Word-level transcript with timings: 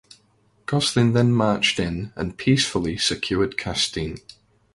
Gosselin 0.65 1.13
then 1.13 1.31
marched 1.31 1.79
in 1.79 2.11
and 2.15 2.35
peacefully 2.35 2.97
secured 2.97 3.55
Castine. 3.55 4.17